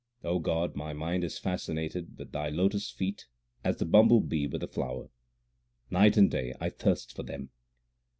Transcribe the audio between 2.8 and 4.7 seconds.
feet as the bumble bee with the